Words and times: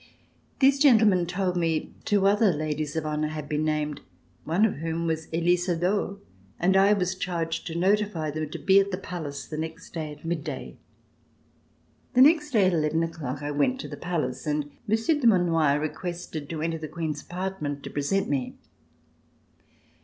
These 0.57 0.79
gentlemen 0.79 1.27
told 1.27 1.55
me 1.55 1.77
that 1.77 2.05
two 2.07 2.25
other 2.25 2.51
Ladles 2.51 2.95
of 2.95 3.05
Honor 3.05 3.27
had 3.27 3.47
been 3.47 3.63
named, 3.63 4.01
one 4.45 4.65
of 4.65 4.77
whom 4.77 5.05
was 5.05 5.27
Elisa 5.31 5.75
d'Aux, 5.77 6.19
and 6.59 6.75
I 6.75 6.91
was 6.93 7.13
charged 7.13 7.67
to 7.67 7.75
notify 7.77 8.31
them 8.31 8.49
to 8.49 8.57
be 8.57 8.79
at 8.79 8.89
the 8.89 8.97
Palace 8.97 9.45
the 9.45 9.59
next 9.59 9.91
day 9.93 10.11
at 10.13 10.25
mid 10.25 10.43
day. 10.43 10.77
The 12.15 12.21
next 12.23 12.49
day 12.49 12.65
at 12.65 12.73
eleven 12.73 13.03
o'clock, 13.03 13.43
I 13.43 13.51
went 13.51 13.79
to 13.81 13.87
the 13.87 13.95
Palace, 13.95 14.47
and 14.47 14.71
Monsieur 14.87 15.13
Dumanoir 15.19 15.79
re 15.79 15.89
quested 15.89 16.49
to 16.49 16.63
enter 16.63 16.79
the 16.79 16.87
Queen's 16.87 17.21
apartment 17.21 17.83
to 17.83 17.91
present 17.91 18.27
me. 18.27 18.55